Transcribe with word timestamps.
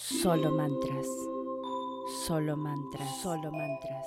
Solo 0.00 0.50
mantras. 0.50 1.06
Solo 2.26 2.56
mantras. 2.56 3.20
Solo 3.20 3.52
mantras. 3.52 4.06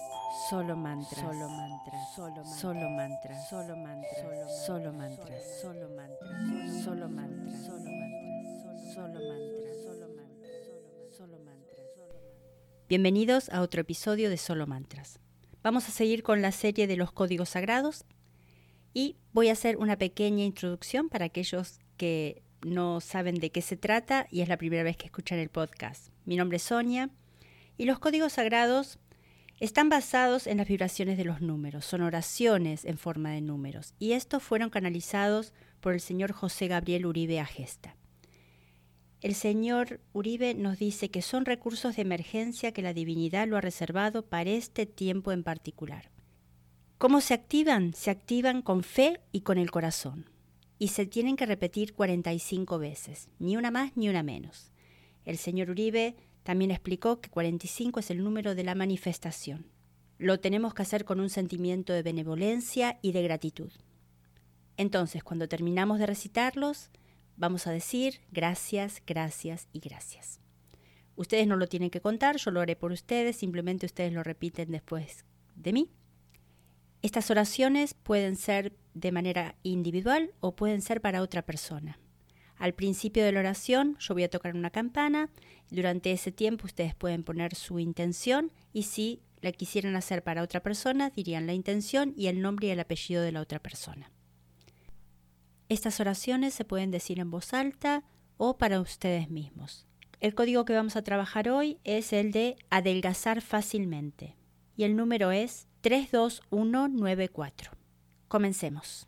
Solo 0.49 0.75
mantras. 0.75 1.19
Solo 1.29 1.47
mantras. 1.47 2.15
Solo 2.15 2.89
mantras. 2.89 3.47
Solo 3.47 3.75
mantras. 3.77 3.77
Solo 3.77 3.77
mantras. 3.77 4.65
Solo 4.65 4.91
mantras. 4.91 5.43
Solo 5.61 5.91
mantras. 5.91 6.83
Solo 6.83 7.09
mantras. 7.09 7.61
Solo 7.63 7.89
mantras. 7.91 8.81
Solo 8.95 9.19
mantras. 9.19 9.83
Solo 9.83 10.07
mantras. 10.09 11.15
Solo 11.15 11.37
mantras. 11.45 11.87
Bienvenidos 12.89 13.49
a 13.49 13.61
otro 13.61 13.81
episodio 13.81 14.31
de 14.31 14.37
Solo 14.37 14.65
Mantras. 14.65 15.19
Vamos 15.61 15.87
a 15.87 15.91
seguir 15.91 16.23
con 16.23 16.41
la 16.41 16.51
serie 16.51 16.87
de 16.87 16.97
los 16.97 17.11
códigos 17.11 17.49
sagrados 17.49 18.03
y 18.95 19.17
voy 19.31 19.49
a 19.49 19.53
hacer 19.53 19.77
una 19.77 19.97
pequeña 19.97 20.43
introducción 20.43 21.09
para 21.09 21.25
aquellos 21.25 21.79
que 21.97 22.41
no 22.63 23.01
saben 23.01 23.35
de 23.35 23.51
qué 23.51 23.61
se 23.61 23.77
trata 23.77 24.27
y 24.31 24.41
es 24.41 24.49
la 24.49 24.57
primera 24.57 24.83
vez 24.83 24.97
que 24.97 25.05
escuchan 25.05 25.39
el 25.39 25.49
podcast. 25.49 26.07
Mi 26.25 26.35
nombre 26.35 26.57
es 26.57 26.63
Sonia 26.63 27.09
y 27.77 27.85
los 27.85 27.99
códigos 27.99 28.33
sagrados 28.33 28.99
están 29.59 29.89
basados 29.89 30.47
en 30.47 30.57
las 30.57 30.67
vibraciones 30.67 31.17
de 31.17 31.25
los 31.25 31.41
números, 31.41 31.85
son 31.85 32.01
oraciones 32.01 32.85
en 32.85 32.97
forma 32.97 33.31
de 33.31 33.41
números 33.41 33.93
y 33.99 34.13
estos 34.13 34.43
fueron 34.43 34.69
canalizados 34.69 35.53
por 35.79 35.93
el 35.93 36.01
señor 36.01 36.31
José 36.31 36.67
Gabriel 36.67 37.05
Uribe 37.05 37.39
Agesta. 37.39 37.95
El 39.21 39.35
señor 39.35 40.01
Uribe 40.11 40.53
nos 40.53 40.79
dice 40.79 41.09
que 41.09 41.21
son 41.21 41.45
recursos 41.45 41.95
de 41.95 42.01
emergencia 42.01 42.73
que 42.73 42.81
la 42.81 42.93
divinidad 42.93 43.47
lo 43.47 43.55
ha 43.55 43.61
reservado 43.61 44.25
para 44.25 44.49
este 44.49 44.85
tiempo 44.85 45.31
en 45.31 45.43
particular. 45.43 46.11
¿Cómo 46.97 47.21
se 47.21 47.33
activan? 47.33 47.93
Se 47.93 48.11
activan 48.11 48.61
con 48.61 48.83
fe 48.83 49.21
y 49.31 49.41
con 49.41 49.57
el 49.57 49.71
corazón 49.71 50.32
y 50.79 50.89
se 50.89 51.05
tienen 51.05 51.35
que 51.35 51.45
repetir 51.45 51.93
45 51.93 52.79
veces, 52.79 53.29
ni 53.39 53.57
una 53.57 53.71
más 53.71 53.95
ni 53.95 54.09
una 54.09 54.23
menos. 54.23 54.71
El 55.25 55.37
señor 55.37 55.69
Uribe 55.69 56.15
también 56.43 56.71
explicó 56.71 57.21
que 57.21 57.29
45 57.29 57.99
es 57.99 58.11
el 58.11 58.23
número 58.23 58.55
de 58.55 58.63
la 58.63 58.75
manifestación. 58.75 59.65
Lo 60.17 60.39
tenemos 60.39 60.73
que 60.73 60.81
hacer 60.81 61.05
con 61.05 61.19
un 61.19 61.29
sentimiento 61.29 61.93
de 61.93 62.03
benevolencia 62.03 62.99
y 63.01 63.13
de 63.13 63.23
gratitud. 63.23 63.71
Entonces, 64.77 65.23
cuando 65.23 65.47
terminamos 65.47 65.99
de 65.99 66.05
recitarlos, 66.05 66.89
vamos 67.37 67.67
a 67.67 67.71
decir 67.71 68.21
gracias, 68.31 69.01
gracias 69.05 69.67
y 69.71 69.79
gracias. 69.79 70.39
Ustedes 71.15 71.47
no 71.47 71.55
lo 71.55 71.67
tienen 71.67 71.89
que 71.89 72.01
contar, 72.01 72.37
yo 72.37 72.51
lo 72.51 72.59
haré 72.59 72.75
por 72.75 72.91
ustedes, 72.91 73.35
simplemente 73.35 73.85
ustedes 73.85 74.13
lo 74.13 74.23
repiten 74.23 74.71
después 74.71 75.25
de 75.55 75.73
mí. 75.73 75.91
Estas 77.01 77.29
oraciones 77.29 77.93
pueden 77.93 78.35
ser 78.35 78.73
de 78.93 79.11
manera 79.11 79.55
individual 79.63 80.31
o 80.39 80.55
pueden 80.55 80.81
ser 80.81 81.01
para 81.01 81.21
otra 81.21 81.41
persona. 81.41 81.99
Al 82.57 82.73
principio 82.73 83.25
de 83.25 83.31
la 83.31 83.39
oración 83.39 83.97
yo 83.99 84.13
voy 84.13 84.23
a 84.23 84.29
tocar 84.29 84.55
una 84.55 84.69
campana, 84.69 85.29
durante 85.69 86.11
ese 86.11 86.31
tiempo 86.31 86.65
ustedes 86.65 86.95
pueden 86.95 87.23
poner 87.23 87.55
su 87.55 87.79
intención 87.79 88.51
y 88.71 88.83
si 88.83 89.21
la 89.41 89.51
quisieran 89.51 89.95
hacer 89.95 90.23
para 90.23 90.43
otra 90.43 90.61
persona 90.61 91.09
dirían 91.09 91.47
la 91.47 91.53
intención 91.53 92.13
y 92.15 92.27
el 92.27 92.41
nombre 92.41 92.67
y 92.67 92.69
el 92.69 92.79
apellido 92.79 93.21
de 93.21 93.31
la 93.31 93.41
otra 93.41 93.59
persona. 93.59 94.11
Estas 95.67 95.99
oraciones 95.99 96.53
se 96.53 96.65
pueden 96.65 96.91
decir 96.91 97.19
en 97.19 97.31
voz 97.31 97.53
alta 97.53 98.03
o 98.37 98.57
para 98.57 98.79
ustedes 98.79 99.29
mismos. 99.29 99.87
El 100.19 100.35
código 100.35 100.63
que 100.63 100.73
vamos 100.73 100.95
a 100.95 101.03
trabajar 101.03 101.49
hoy 101.49 101.79
es 101.83 102.13
el 102.13 102.31
de 102.31 102.55
adelgazar 102.69 103.41
fácilmente 103.41 104.37
y 104.77 104.83
el 104.83 104.95
número 104.95 105.31
es 105.31 105.67
32194. 105.81 107.82
Comencemos. 108.33 109.05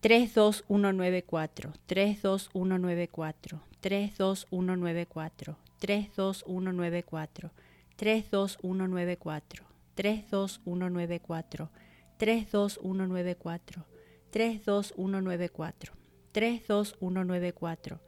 Tres 0.00 0.32
dos 0.32 0.64
uno 0.68 0.94
nueve 0.94 1.24
cuatro, 1.24 1.74
tres 1.84 2.22
dos 2.22 2.48
uno 2.54 2.78
nueve 2.78 3.08
cuatro, 3.08 3.60
tres 3.80 4.16
dos 4.16 4.46
uno 4.48 4.76
nueve 4.76 5.04
cuatro, 5.04 5.58
tres 5.78 6.16
dos 6.16 6.42
uno 6.46 6.72
nueve 6.72 7.02
cuatro, 7.02 7.50
tres 7.96 8.30
dos 8.30 8.58
uno 8.62 8.88
nueve 8.88 9.18
cuatro, 9.18 9.66
tres 9.94 10.30
dos 10.30 10.62
uno 10.64 10.88
nueve 10.88 11.20
cuatro, 11.20 11.68
tres 12.16 12.50
dos 12.50 12.80
uno 12.82 13.06
nueve 13.06 13.34
cuatro 13.34 13.84
32194, 14.30 15.92
32194, 16.32 17.98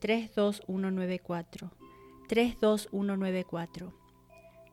32194, 0.00 1.70
32194, 2.28 3.92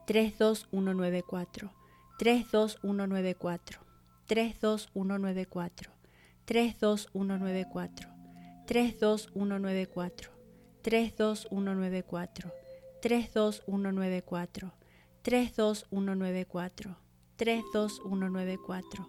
32194, 0.06 1.70
32194, 2.18 3.80
32194, 3.80 3.80
32194, 4.28 5.90
32194, 6.46 8.10
32194, 8.64 10.32
32194, 10.86 12.52
32194, 13.02 14.72
32194, 15.24 16.96
32194, 17.38 19.06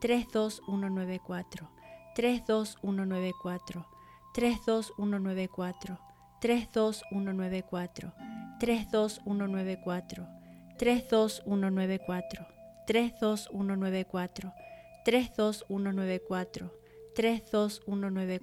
32194, 0.00 1.66
32194, 2.14 3.84
32194, 4.34 5.98
32194, 6.40 8.12
32194, 8.60 10.26
32194, 10.78 10.78
32194, 10.78 12.46
32194, 12.86 14.14
32194, 15.04 16.70
32194, 17.14 18.40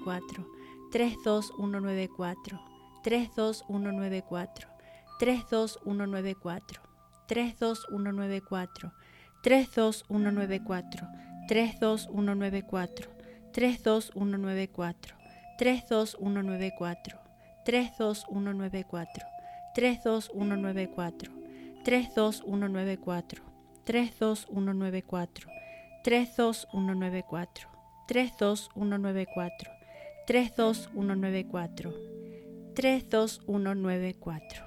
32194, 1.02 2.60
32194, 3.04 4.68
32194, 5.20 6.80
32194, 7.28 8.92
32194, 9.44 11.08
32194, 11.48 13.10
32194, 13.52 15.16
32194, 15.58 17.20
32194, 17.66 19.26
32194, 19.76 21.32
32194, 23.84 25.50
32194, 26.04 27.70
32194, 30.28 31.94
32194. 32.76 34.66